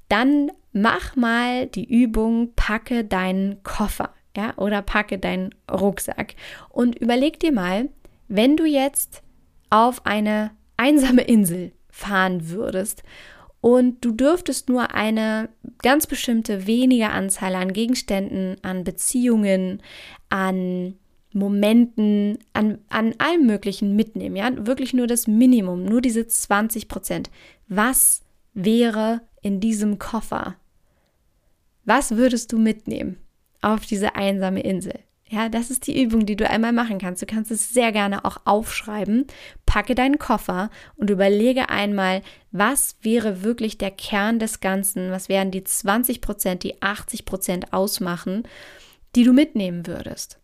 dann 0.07 0.51
mach 0.73 1.15
mal 1.15 1.67
die 1.67 1.85
Übung, 1.85 2.53
packe 2.55 3.03
deinen 3.03 3.61
Koffer. 3.63 4.13
Ja, 4.37 4.53
oder 4.57 4.83
packe 4.83 5.17
deinen 5.17 5.55
Rucksack 5.69 6.35
und 6.69 6.95
überleg 6.95 7.39
dir 7.39 7.51
mal, 7.51 7.89
wenn 8.27 8.55
du 8.55 8.63
jetzt 8.63 9.23
auf 9.71 10.05
eine 10.05 10.51
einsame 10.77 11.23
Insel 11.23 11.73
fahren 11.89 12.49
würdest 12.49 13.03
und 13.61 14.03
du 14.05 14.11
dürftest 14.11 14.69
nur 14.69 14.93
eine 14.93 15.49
ganz 15.81 16.07
bestimmte 16.07 16.65
wenige 16.65 17.09
Anzahl 17.09 17.55
an 17.55 17.73
Gegenständen, 17.73 18.55
an 18.63 18.83
Beziehungen, 18.83 19.81
an 20.29 20.95
Momenten, 21.33 22.39
an, 22.53 22.79
an 22.89 23.13
allem 23.17 23.45
Möglichen 23.45 23.95
mitnehmen, 23.95 24.35
ja, 24.35 24.49
wirklich 24.65 24.93
nur 24.93 25.07
das 25.07 25.27
Minimum, 25.27 25.83
nur 25.85 26.01
diese 26.01 26.25
20 26.25 26.87
Prozent. 26.87 27.29
Was 27.67 28.23
wäre 28.53 29.21
in 29.41 29.59
diesem 29.59 29.99
Koffer? 29.99 30.55
Was 31.85 32.11
würdest 32.11 32.51
du 32.51 32.57
mitnehmen 32.57 33.17
auf 33.61 33.85
diese 33.85 34.15
einsame 34.15 34.61
Insel? 34.61 34.99
Ja, 35.31 35.47
das 35.47 35.69
ist 35.69 35.85
die 35.85 36.01
Übung, 36.01 36.25
die 36.25 36.35
du 36.35 36.49
einmal 36.49 36.73
machen 36.73 36.97
kannst. 36.97 37.21
Du 37.21 37.27
kannst 37.27 37.51
es 37.51 37.69
sehr 37.69 37.91
gerne 37.91 38.25
auch 38.25 38.37
aufschreiben. 38.45 39.27
Packe 39.67 39.93
deinen 39.93 40.17
Koffer 40.17 40.71
und 40.95 41.11
überlege 41.11 41.69
einmal, 41.69 42.23
was 42.51 42.97
wäre 43.01 43.43
wirklich 43.43 43.77
der 43.77 43.91
Kern 43.91 44.39
des 44.39 44.59
Ganzen? 44.59 45.11
Was 45.11 45.29
wären 45.29 45.51
die 45.51 45.63
20 45.63 46.21
Prozent, 46.21 46.63
die 46.63 46.81
80 46.81 47.25
Prozent 47.25 47.73
ausmachen, 47.73 48.43
die 49.15 49.23
du 49.23 49.31
mitnehmen 49.31 49.85
würdest? 49.85 50.39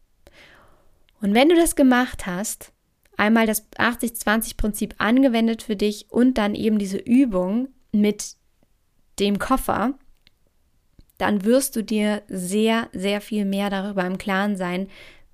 Und 1.19 1.33
wenn 1.33 1.49
du 1.49 1.55
das 1.55 1.75
gemacht 1.75 2.27
hast, 2.27 2.71
einmal 3.17 3.47
das 3.47 3.67
80-20-Prinzip 3.71 4.95
angewendet 4.99 5.63
für 5.63 5.75
dich 5.75 6.11
und 6.11 6.37
dann 6.37 6.53
eben 6.53 6.77
diese 6.77 6.97
Übung 6.97 7.69
mit 7.91 8.35
dem 9.19 9.39
Koffer, 9.39 9.97
dann 11.17 11.45
wirst 11.45 11.75
du 11.75 11.83
dir 11.83 12.21
sehr, 12.27 12.89
sehr 12.93 13.21
viel 13.21 13.45
mehr 13.45 13.69
darüber 13.69 14.05
im 14.05 14.17
Klaren 14.17 14.55
sein, 14.55 14.87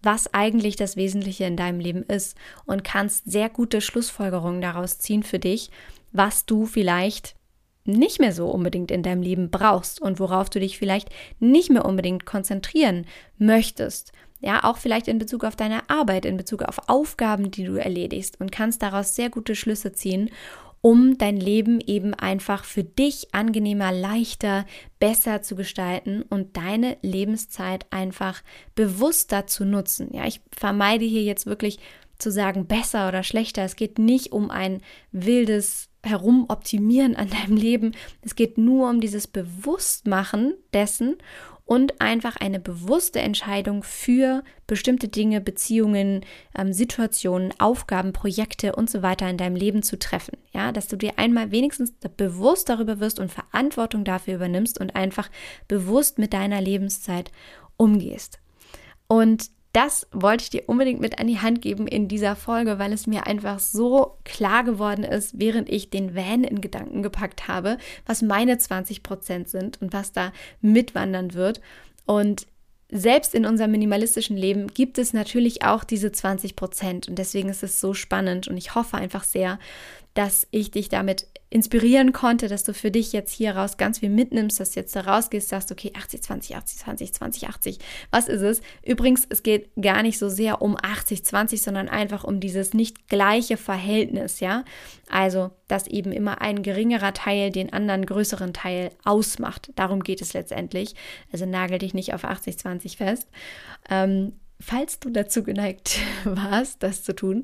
was 0.04 0.34
eigentlich 0.34 0.76
das 0.76 0.96
Wesentliche 0.96 1.46
in 1.46 1.58
deinem 1.58 1.80
Leben 1.80 2.04
ist 2.04 2.36
und 2.66 2.84
kannst 2.84 3.30
sehr 3.32 3.50
gute 3.50 3.82
Schlussfolgerungen 3.82 4.62
daraus 4.62 4.98
ziehen 4.98 5.24
für 5.24 5.40
dich, 5.40 5.70
was 6.12 6.46
du 6.46 6.66
vielleicht 6.66 7.36
nicht 7.86 8.20
mehr 8.20 8.32
so 8.32 8.50
unbedingt 8.50 8.92
in 8.92 9.04
deinem 9.04 9.22
Leben 9.22 9.50
brauchst 9.50 10.02
und 10.02 10.20
worauf 10.20 10.50
du 10.50 10.60
dich 10.60 10.78
vielleicht 10.78 11.10
nicht 11.40 11.70
mehr 11.70 11.86
unbedingt 11.86 12.26
konzentrieren 12.26 13.06
möchtest. 13.38 14.12
Ja, 14.40 14.64
auch 14.64 14.78
vielleicht 14.78 15.08
in 15.08 15.20
Bezug 15.20 15.44
auf 15.44 15.56
deine 15.56 15.88
Arbeit, 15.90 16.26
in 16.26 16.38
Bezug 16.38 16.64
auf 16.64 16.90
Aufgaben, 16.90 17.52
die 17.52 17.64
du 17.64 17.76
erledigst 17.76 18.40
und 18.40 18.52
kannst 18.52 18.82
daraus 18.82 19.16
sehr 19.16 19.30
gute 19.30 19.56
Schlüsse 19.56 19.94
ziehen 19.94 20.32
um 20.82 21.18
dein 21.18 21.38
Leben 21.38 21.80
eben 21.80 22.14
einfach 22.14 22.64
für 22.64 22.84
dich 22.84 23.34
angenehmer, 23.34 23.92
leichter, 23.92 24.66
besser 25.00 25.42
zu 25.44 25.56
gestalten 25.56 26.24
und 26.24 26.58
deine 26.58 26.98
Lebenszeit 27.02 27.86
einfach 27.92 28.42
bewusster 28.74 29.46
zu 29.46 29.64
nutzen. 29.64 30.10
Ja, 30.12 30.26
ich 30.26 30.42
vermeide 30.52 31.06
hier 31.06 31.24
jetzt 31.24 31.46
wirklich 31.46 31.80
zu 32.18 32.32
sagen 32.32 32.66
besser 32.68 33.08
oder 33.08 33.24
schlechter. 33.24 33.64
Es 33.64 33.76
geht 33.76 34.00
nicht 34.00 34.32
um 34.32 34.50
ein 34.52 34.82
wildes 35.12 35.90
Herumoptimieren 36.04 37.16
an 37.16 37.30
deinem 37.30 37.58
Leben. 37.58 37.92
Es 38.22 38.36
geht 38.36 38.58
nur 38.58 38.90
um 38.90 39.02
dieses 39.02 39.28
Bewusstmachen 39.28 40.56
dessen 40.74 41.18
und 41.66 42.02
einfach 42.02 42.36
eine 42.36 42.60
bewusste 42.60 43.20
Entscheidung 43.20 43.84
für 43.84 44.44
bestimmte 44.68 45.08
Dinge, 45.08 45.42
Beziehungen, 45.42 46.26
ähm, 46.58 46.74
Situationen, 46.74 47.54
Aufgaben, 47.60 48.14
Projekte 48.14 48.76
und 48.76 48.90
so 48.90 49.02
weiter 49.02 49.30
in 49.30 49.38
deinem 49.38 49.56
Leben 49.56 49.84
zu 49.84 49.98
treffen. 49.98 50.38
Ja, 50.54 50.72
dass 50.72 50.88
du 50.88 50.96
dir 50.96 51.18
einmal 51.18 51.52
wenigstens 51.52 51.94
bewusst 52.18 52.70
darüber 52.70 53.00
wirst 53.00 53.20
und 53.20 53.32
Verantwortung 53.32 54.04
dafür 54.04 54.36
übernimmst 54.36 54.80
und 54.80 54.96
einfach 54.96 55.30
bewusst 55.68 56.20
mit 56.20 56.34
deiner 56.34 56.62
Lebenszeit 56.62 57.32
umgehst. 57.78 58.40
Und 59.08 59.50
das 59.74 60.08
wollte 60.12 60.44
ich 60.44 60.50
dir 60.50 60.64
unbedingt 60.68 61.00
mit 61.00 61.20
an 61.20 61.28
die 61.28 61.40
Hand 61.40 61.62
geben 61.62 61.88
in 61.88 62.08
dieser 62.08 62.36
Folge, 62.36 62.78
weil 62.78 62.92
es 62.92 63.08
mir 63.08 63.26
einfach 63.26 63.60
so 63.60 64.18
klar 64.26 64.64
geworden 64.64 65.04
ist, 65.04 65.40
während 65.40 65.70
ich 65.70 65.90
den 65.90 66.14
Van 66.14 66.44
in 66.44 66.60
Gedanken 66.60 67.04
gepackt 67.04 67.48
habe, 67.48 67.78
was 68.06 68.22
meine 68.22 68.58
20 68.58 69.02
Prozent 69.02 69.50
sind 69.50 69.82
und 69.82 69.94
was 69.94 70.12
da 70.12 70.34
mitwandern 70.60 71.34
wird. 71.34 71.62
Und 72.06 72.48
selbst 72.90 73.34
in 73.34 73.46
unserem 73.46 73.72
minimalistischen 73.72 74.36
Leben 74.36 74.68
gibt 74.68 74.98
es 74.98 75.14
natürlich 75.14 75.64
auch 75.64 75.86
diese 75.86 76.12
20 76.12 76.58
Prozent. 76.58 77.08
Und 77.08 77.18
deswegen 77.18 77.48
ist 77.48 77.64
es 77.64 77.80
so 77.80 77.94
spannend 77.94 78.50
und 78.50 78.58
ich 78.58 78.76
hoffe 78.76 78.98
einfach 78.98 79.24
sehr, 79.24 79.58
dass 80.14 80.46
ich 80.52 80.72
dich 80.72 80.90
damit 80.90 81.28
inspirieren 81.52 82.14
konnte, 82.14 82.48
dass 82.48 82.64
du 82.64 82.74
für 82.74 82.92
dich 82.92 83.12
jetzt 83.12 83.34
hier 83.34 83.58
raus 83.58 83.76
ganz 83.76 84.00
viel 84.00 84.10
mitnimmst, 84.10 84.60
dass 84.62 84.72
du 84.72 84.80
jetzt 84.80 84.96
da 84.96 85.02
rausgehst, 85.02 85.50
sagst, 85.50 85.70
okay, 85.70 85.92
80, 85.94 86.24
20, 86.24 86.56
80, 86.56 86.78
20, 86.80 87.14
20, 87.14 87.50
80. 87.50 87.80
Was 88.10 88.30
ist 88.30 88.42
es? 88.42 88.62
Übrigens, 88.86 89.28
es 89.30 89.44
geht 89.44 89.70
gar 89.80 90.02
nicht 90.02 90.18
so 90.18 90.30
sehr 90.30 90.62
um 90.62 90.78
80, 90.82 91.26
20, 91.26 91.62
sondern 91.62 91.90
einfach 91.90 92.24
um 92.24 92.40
dieses 92.40 92.74
nicht 92.74 93.10
gleiche 93.10 93.58
Verhältnis, 93.58 94.40
ja? 94.40 94.64
Also, 95.10 95.52
dass 95.68 95.88
eben 95.88 96.14
immer 96.14 96.40
ein 96.40 96.64
geringerer 96.64 97.14
Teil 97.14 97.52
den 97.52 97.74
anderen 97.74 98.06
größeren 98.06 98.54
Teil 98.54 98.92
ausmacht. 99.04 99.72
Darum 99.76 100.04
geht 100.04 100.22
es 100.22 100.32
letztendlich. 100.32 100.96
Also 101.34 101.46
nagel 101.46 101.80
dich 101.80 101.94
nicht 101.94 102.14
auf 102.14 102.24
80, 102.24 102.60
20 102.60 102.96
fest. 102.96 103.28
Ähm, 103.90 104.32
falls 104.62 105.02
du 105.02 105.10
dazu 105.10 105.44
geneigt 105.44 106.00
warst, 106.24 106.82
das 106.82 107.04
zu 107.04 107.14
tun. 107.14 107.44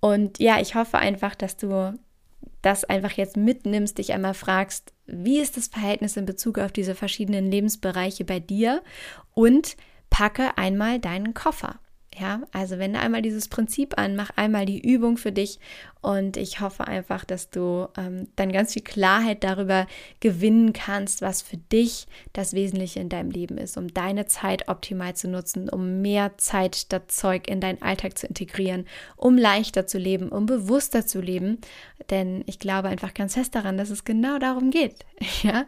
Und 0.00 0.38
ja, 0.38 0.58
ich 0.58 0.74
hoffe 0.74 0.96
einfach, 0.96 1.34
dass 1.34 1.58
du 1.58 1.98
das 2.62 2.84
einfach 2.84 3.12
jetzt 3.12 3.36
mitnimmst, 3.36 3.98
dich 3.98 4.12
einmal 4.12 4.34
fragst, 4.34 4.92
wie 5.06 5.40
ist 5.40 5.56
das 5.56 5.68
Verhältnis 5.68 6.16
in 6.16 6.24
Bezug 6.24 6.58
auf 6.58 6.72
diese 6.72 6.94
verschiedenen 6.94 7.50
Lebensbereiche 7.50 8.24
bei 8.24 8.40
dir 8.40 8.82
und 9.34 9.76
packe 10.10 10.56
einmal 10.56 11.00
deinen 11.00 11.34
Koffer. 11.34 11.80
Ja, 12.18 12.42
also 12.52 12.78
wende 12.78 12.98
einmal 12.98 13.22
dieses 13.22 13.48
Prinzip 13.48 13.96
an, 13.98 14.16
mach 14.16 14.30
einmal 14.36 14.66
die 14.66 14.80
Übung 14.80 15.16
für 15.16 15.32
dich 15.32 15.58
und 16.02 16.36
ich 16.36 16.60
hoffe 16.60 16.86
einfach, 16.86 17.24
dass 17.24 17.48
du 17.48 17.88
ähm, 17.96 18.28
dann 18.36 18.52
ganz 18.52 18.74
viel 18.74 18.82
Klarheit 18.82 19.42
darüber 19.44 19.86
gewinnen 20.20 20.74
kannst, 20.74 21.22
was 21.22 21.40
für 21.40 21.56
dich 21.56 22.06
das 22.34 22.52
Wesentliche 22.52 23.00
in 23.00 23.08
deinem 23.08 23.30
Leben 23.30 23.56
ist, 23.56 23.78
um 23.78 23.94
deine 23.94 24.26
Zeit 24.26 24.68
optimal 24.68 25.14
zu 25.14 25.28
nutzen, 25.28 25.70
um 25.70 26.02
mehr 26.02 26.36
Zeit 26.36 26.76
statt 26.76 27.10
Zeug 27.10 27.48
in 27.48 27.60
deinen 27.60 27.80
Alltag 27.80 28.18
zu 28.18 28.26
integrieren, 28.26 28.86
um 29.16 29.38
leichter 29.38 29.86
zu 29.86 29.96
leben, 29.96 30.28
um 30.28 30.44
bewusster 30.44 31.06
zu 31.06 31.20
leben. 31.20 31.58
Denn 32.10 32.42
ich 32.46 32.58
glaube 32.58 32.88
einfach 32.88 33.14
ganz 33.14 33.34
fest 33.34 33.54
daran, 33.54 33.78
dass 33.78 33.88
es 33.88 34.04
genau 34.04 34.38
darum 34.38 34.70
geht. 34.70 35.06
Ja, 35.42 35.64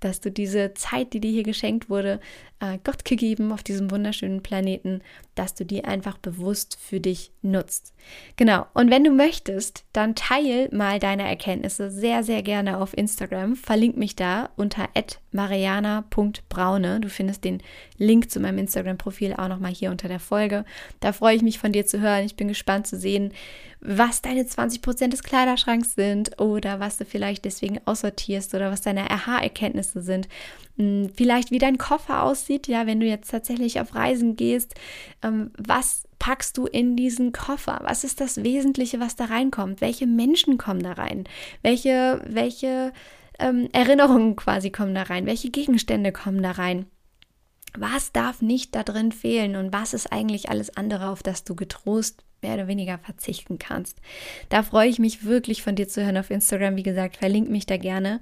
dass 0.00 0.20
du 0.20 0.30
diese 0.30 0.74
Zeit, 0.74 1.12
die 1.12 1.20
dir 1.20 1.30
hier 1.30 1.42
geschenkt 1.42 1.90
wurde, 1.90 2.20
äh, 2.60 2.78
Gott 2.84 3.04
gegeben 3.04 3.52
auf 3.52 3.62
diesem 3.62 3.90
wunderschönen 3.90 4.42
Planeten, 4.42 5.00
dass 5.34 5.54
du 5.54 5.64
die 5.64 5.84
einfach 5.84 6.18
bewusst 6.18 6.78
für 6.80 7.00
dich 7.00 7.32
nutzt. 7.42 7.94
Genau. 8.36 8.66
Und 8.74 8.90
wenn 8.90 9.04
du 9.04 9.10
möchtest, 9.10 9.84
dann 9.92 10.14
teil 10.14 10.68
mal 10.70 10.98
deine 10.98 11.26
Erkenntnisse 11.26 11.90
sehr, 11.90 12.22
sehr 12.22 12.42
gerne 12.42 12.78
auf 12.78 12.96
Instagram. 12.96 13.56
Verlink 13.56 13.96
mich 13.96 14.14
da 14.14 14.50
unter 14.56 14.88
mariana.braune. 15.32 17.00
Du 17.00 17.08
findest 17.08 17.44
den 17.44 17.62
Link 17.96 18.30
zu 18.30 18.40
meinem 18.40 18.58
Instagram-Profil 18.58 19.34
auch 19.34 19.48
nochmal 19.48 19.72
hier 19.72 19.90
unter 19.90 20.08
der 20.08 20.20
Folge. 20.20 20.64
Da 21.00 21.12
freue 21.12 21.36
ich 21.36 21.42
mich 21.42 21.58
von 21.58 21.72
dir 21.72 21.86
zu 21.86 22.00
hören. 22.00 22.24
Ich 22.24 22.36
bin 22.36 22.48
gespannt 22.48 22.86
zu 22.86 22.98
sehen, 22.98 23.32
was 23.80 24.20
deine 24.20 24.42
20% 24.42 25.08
des 25.08 25.22
Kleiderschranks 25.22 25.94
sind 25.94 26.38
oder 26.40 26.80
was 26.80 26.98
du 26.98 27.04
vielleicht 27.04 27.44
deswegen 27.44 27.80
aussortierst 27.86 28.54
oder 28.54 28.70
was 28.70 28.82
deine 28.82 29.10
Aha-Erkenntnisse 29.10 30.02
sind. 30.02 30.28
Hm, 30.76 31.10
vielleicht 31.14 31.50
wie 31.50 31.58
dein 31.58 31.78
Koffer 31.78 32.22
aussieht, 32.22 32.68
ja, 32.68 32.86
wenn 32.86 33.00
du 33.00 33.06
jetzt 33.06 33.30
tatsächlich 33.30 33.80
auf 33.80 33.94
Reisen 33.94 34.36
gehst. 34.36 34.74
Ähm, 35.22 35.50
was 35.56 36.06
packst 36.18 36.58
du 36.58 36.66
in 36.66 36.94
diesen 36.96 37.32
Koffer? 37.32 37.80
Was 37.84 38.04
ist 38.04 38.20
das 38.20 38.42
Wesentliche, 38.44 39.00
was 39.00 39.16
da 39.16 39.24
reinkommt? 39.26 39.80
Welche 39.80 40.06
Menschen 40.06 40.58
kommen 40.58 40.82
da 40.82 40.92
rein? 40.92 41.24
Welche, 41.62 42.22
welche 42.26 42.92
ähm, 43.38 43.68
Erinnerungen 43.72 44.36
quasi 44.36 44.70
kommen 44.70 44.94
da 44.94 45.04
rein? 45.04 45.24
Welche 45.24 45.50
Gegenstände 45.50 46.12
kommen 46.12 46.42
da 46.42 46.52
rein? 46.52 46.84
Was 47.78 48.12
darf 48.12 48.42
nicht 48.42 48.74
da 48.74 48.82
drin 48.82 49.12
fehlen 49.12 49.56
und 49.56 49.72
was 49.72 49.94
ist 49.94 50.12
eigentlich 50.12 50.50
alles 50.50 50.76
andere, 50.76 51.08
auf 51.08 51.22
das 51.22 51.44
du 51.44 51.54
getrost 51.54 52.24
mehr 52.42 52.54
oder 52.54 52.68
weniger 52.68 52.98
verzichten 52.98 53.58
kannst. 53.58 53.98
Da 54.48 54.62
freue 54.62 54.88
ich 54.88 54.98
mich 54.98 55.24
wirklich 55.24 55.62
von 55.62 55.74
dir 55.74 55.88
zu 55.88 56.04
hören 56.04 56.16
auf 56.16 56.30
Instagram. 56.30 56.76
Wie 56.76 56.82
gesagt, 56.82 57.16
verlink 57.16 57.48
mich 57.50 57.66
da 57.66 57.76
gerne. 57.76 58.20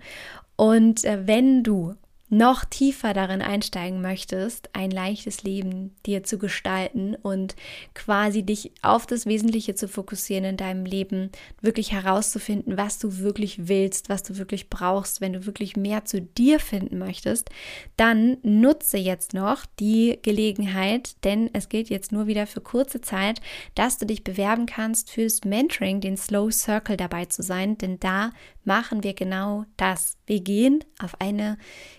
Und 0.57 1.05
äh, 1.05 1.27
wenn 1.27 1.63
du 1.63 1.95
noch 2.31 2.65
tiefer 2.65 3.15
darin 3.15 3.41
einsteigen 3.41 4.03
möchtest, 4.03 4.71
ein 4.75 4.91
leichtes 4.91 5.43
Leben 5.43 5.95
dir 6.05 6.25
zu 6.25 6.39
gestalten 6.39 7.15
und 7.15 7.57
quasi 7.95 8.43
dich 8.43 8.73
auf 8.83 9.07
das 9.07 9.27
Wesentliche 9.27 9.75
zu 9.75 9.89
fokussieren 9.89 10.45
in 10.45 10.57
deinem 10.57 10.85
Leben, 10.85 11.31
wirklich 11.63 11.93
herauszufinden, 11.93 12.77
was 12.77 12.99
du 12.99 13.19
wirklich 13.19 13.69
willst, 13.69 14.09
was 14.09 14.23
du 14.23 14.37
wirklich 14.37 14.69
brauchst, 14.69 15.21
wenn 15.21 15.33
du 15.33 15.47
wirklich 15.47 15.77
mehr 15.77 16.05
zu 16.05 16.21
dir 16.21 16.61
finden 16.61 16.99
möchtest, 16.99 17.51
dann 17.97 18.37
nutze 18.43 18.99
jetzt 18.99 19.33
noch 19.33 19.65
die 19.79 20.19
Gelegenheit, 20.23 21.17
denn 21.25 21.49
es 21.53 21.69
gilt 21.69 21.89
jetzt 21.89 22.13
nur 22.13 22.27
wieder 22.27 22.47
für 22.47 22.61
kurze 22.61 23.01
Zeit, 23.01 23.41
dass 23.75 23.99
du 23.99 24.07
dich 24.07 24.25
bewerben 24.25 24.67
kannst 24.67 25.11
fürs 25.11 25.45
Mentoring, 25.45 26.01
den 26.01 26.17
Slow 26.17 26.51
Circle 26.51 26.97
dabei 26.97 27.25
zu 27.25 27.43
sein, 27.43 27.79
denn 27.79 27.99
da 28.01 28.33
machen 28.65 29.03
wir 29.03 29.15
genau 29.15 29.65
das. 29.77 30.19
Wir 30.27 30.41
gehen 30.41 30.85
auf 31.01 31.21
eine 31.21 31.57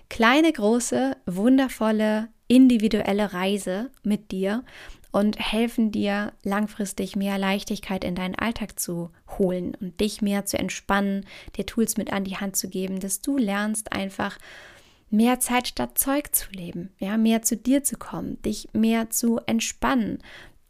kleine, 0.09 0.51
große, 0.51 1.15
wundervolle, 1.25 2.29
individuelle 2.47 3.33
Reise 3.33 3.91
mit 4.03 4.31
dir 4.31 4.63
und 5.11 5.39
helfen 5.39 5.91
dir 5.91 6.33
langfristig 6.43 7.15
mehr 7.15 7.37
Leichtigkeit 7.37 8.03
in 8.03 8.15
deinen 8.15 8.35
Alltag 8.35 8.79
zu 8.79 9.11
holen 9.37 9.75
und 9.79 9.99
dich 9.99 10.21
mehr 10.21 10.45
zu 10.45 10.57
entspannen, 10.57 11.25
dir 11.55 11.65
Tools 11.65 11.97
mit 11.97 12.13
an 12.13 12.23
die 12.23 12.37
Hand 12.37 12.55
zu 12.55 12.69
geben, 12.69 12.99
dass 12.99 13.21
du 13.21 13.37
lernst 13.37 13.91
einfach 13.91 14.37
mehr 15.09 15.39
Zeit 15.39 15.67
statt 15.67 15.97
Zeug 15.97 16.35
zu 16.35 16.51
leben, 16.51 16.91
ja, 16.99 17.17
mehr 17.17 17.41
zu 17.41 17.57
dir 17.57 17.83
zu 17.83 17.97
kommen, 17.97 18.39
dich 18.43 18.69
mehr 18.73 19.09
zu 19.09 19.39
entspannen, 19.47 20.19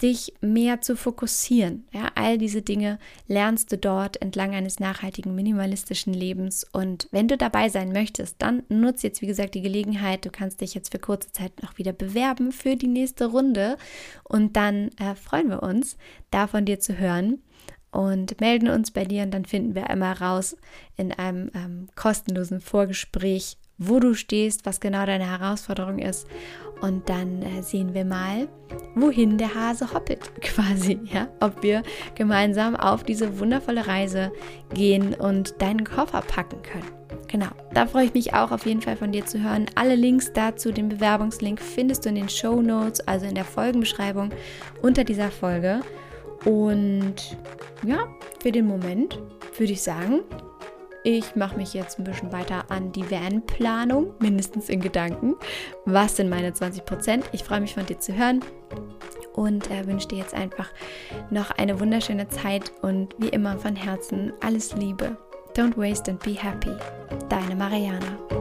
dich 0.01 0.34
mehr 0.41 0.82
zu 0.82 0.96
fokussieren. 0.96 1.88
Ja, 1.91 2.10
all 2.15 2.38
diese 2.38 2.62
Dinge 2.62 3.00
lernst 3.27 3.72
du 3.72 3.77
dort 3.77 4.22
entlang 4.22 4.53
eines 4.53 4.79
nachhaltigen, 4.79 5.36
minimalistischen 5.36 6.13
Lebens. 6.13 6.65
Und 6.72 7.08
wenn 7.12 7.27
du 7.27 7.38
dabei 7.38 7.70
sein 7.70 7.91
möchtest, 7.91 8.36
dann 8.39 8.63
nutze 8.70 9.08
jetzt, 9.08 9.22
wie 9.22 9.27
gesagt, 9.27 9.56
die 9.56 9.62
Gelegenheit. 9.62 10.25
Du 10.25 10.29
kannst 10.29 10.62
dich 10.62 10.74
jetzt 10.74 10.91
für 10.91 11.00
kurze 11.00 11.32
Zeit 11.32 11.62
noch 11.62 11.77
wieder 11.77 11.94
bewerben 11.94 12.51
für 12.51 12.75
die 12.75 12.88
nächste 12.88 13.25
Runde. 13.25 13.77
Und 14.24 14.56
dann 14.56 14.89
äh, 14.98 15.15
freuen 15.15 15.50
wir 15.50 15.63
uns, 15.63 15.98
da 16.32 16.48
von 16.48 16.65
dir 16.65 16.79
zu 16.79 16.98
hören 16.98 17.41
und 17.91 18.39
melden 18.39 18.70
uns 18.70 18.91
bei 18.91 19.03
dir 19.03 19.24
und 19.24 19.32
dann 19.32 19.46
finden 19.46 19.75
wir 19.75 19.89
einmal 19.89 20.13
raus 20.13 20.56
in 20.96 21.12
einem 21.12 21.50
ähm, 21.56 21.88
kostenlosen 21.96 22.62
Vorgespräch, 22.62 23.58
wo 23.80 24.00
du 24.00 24.14
stehst, 24.14 24.66
was 24.66 24.80
genau 24.80 25.06
deine 25.06 25.26
Herausforderung 25.26 25.98
ist. 25.98 26.28
Und 26.82 27.10
dann 27.10 27.42
äh, 27.42 27.62
sehen 27.62 27.94
wir 27.94 28.06
mal, 28.06 28.48
wohin 28.96 29.38
der 29.38 29.54
Hase 29.56 29.94
hoppet, 29.94 30.32
quasi, 30.42 31.00
ja, 31.12 31.28
ob 31.40 31.64
wir 31.64 31.84
gemeinsam 32.16 32.76
auf 32.76 33.04
diese 33.04 33.40
wundervolle 33.40 33.88
Reise 33.88 34.32
gehen 34.74 35.14
und 35.14 35.62
deinen 35.62 35.84
Koffer 35.84 36.22
packen 36.22 36.62
können. 36.62 36.88
Genau, 37.28 37.50
da 37.74 37.86
freue 37.86 38.06
ich 38.06 38.14
mich 38.14 38.34
auch 38.34 38.52
auf 38.52 38.66
jeden 38.66 38.82
Fall 38.82 38.96
von 38.96 39.12
dir 39.12 39.26
zu 39.26 39.42
hören. 39.42 39.68
Alle 39.76 39.96
Links 39.96 40.32
dazu, 40.34 40.72
den 40.72 40.90
Bewerbungslink, 40.90 41.60
findest 41.60 42.06
du 42.06 42.10
in 42.10 42.16
den 42.16 42.30
Show 42.30 42.62
Notes, 42.62 43.02
also 43.02 43.26
in 43.26 43.36
der 43.36 43.46
Folgenbeschreibung 43.46 44.32
unter 44.82 45.04
dieser 45.04 45.30
Folge. 45.30 45.82
Und 46.46 47.38
ja, 47.84 48.00
für 48.42 48.52
den 48.52 48.66
Moment 48.66 49.20
würde 49.58 49.74
ich 49.74 49.82
sagen, 49.82 50.22
ich 51.03 51.36
mache 51.36 51.58
mich 51.58 51.74
jetzt 51.74 52.00
ein 52.00 52.03
bisschen 52.03 52.32
weiter 52.32 52.65
an 52.70 52.91
die 52.91 53.10
Van-Planung, 53.10 54.13
mindestens 54.20 54.70
in 54.70 54.82
Gedanken. 54.82 55.36
Was 55.86 56.18
sind 56.18 56.29
meine 56.29 56.53
20 56.53 56.86
Prozent? 56.86 57.25
Ich 57.32 57.44
freue 57.44 57.62
mich 57.62 57.74
von 57.74 57.86
dir 57.86 58.00
zu 58.00 58.15
hören 58.15 58.41
und 59.34 59.72
äh, 59.72 59.88
wünsche 59.88 60.10
dir 60.10 60.18
jetzt 60.20 60.34
einfach 60.34 60.70
noch 61.29 61.51
eine 61.51 61.79
wunderschöne 61.79 62.27
Zeit 62.27 62.72
und 62.82 63.15
wie 63.18 63.29
immer 63.29 63.58
von 63.58 63.76
Herzen 63.76 64.34
alles 64.41 64.76
Liebe. 64.76 65.17
Don't 65.56 65.78
waste 65.78 66.12
and 66.12 66.24
be 66.24 66.34
happy. 66.34 66.71
Deine 67.30 67.56
Mariana. 67.56 68.38